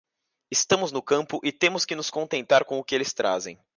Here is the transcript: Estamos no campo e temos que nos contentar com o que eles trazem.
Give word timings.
Estamos 0.49 0.91
no 0.91 0.99
campo 1.03 1.39
e 1.43 1.51
temos 1.51 1.85
que 1.85 1.95
nos 1.95 2.09
contentar 2.09 2.65
com 2.65 2.79
o 2.79 2.83
que 2.83 2.95
eles 2.95 3.13
trazem. 3.13 3.61